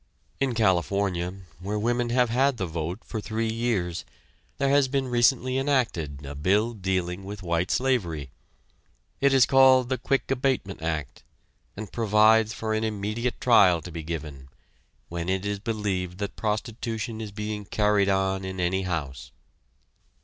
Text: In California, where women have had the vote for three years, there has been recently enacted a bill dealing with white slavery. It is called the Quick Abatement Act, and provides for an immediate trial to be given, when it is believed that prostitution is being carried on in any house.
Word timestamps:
In 0.39 0.55
California, 0.55 1.41
where 1.59 1.77
women 1.77 2.09
have 2.09 2.31
had 2.31 2.57
the 2.57 2.65
vote 2.65 3.03
for 3.03 3.21
three 3.21 3.53
years, 3.53 4.03
there 4.57 4.69
has 4.69 4.87
been 4.87 5.07
recently 5.07 5.59
enacted 5.59 6.25
a 6.25 6.33
bill 6.33 6.73
dealing 6.73 7.23
with 7.23 7.43
white 7.43 7.69
slavery. 7.69 8.31
It 9.19 9.31
is 9.31 9.45
called 9.45 9.89
the 9.89 9.99
Quick 9.99 10.31
Abatement 10.31 10.81
Act, 10.81 11.21
and 11.77 11.91
provides 11.91 12.51
for 12.51 12.73
an 12.73 12.83
immediate 12.83 13.39
trial 13.39 13.79
to 13.83 13.91
be 13.91 14.01
given, 14.01 14.49
when 15.07 15.29
it 15.29 15.45
is 15.45 15.59
believed 15.59 16.17
that 16.17 16.35
prostitution 16.35 17.21
is 17.21 17.31
being 17.31 17.65
carried 17.65 18.09
on 18.09 18.43
in 18.43 18.59
any 18.59 18.81
house. 18.81 19.31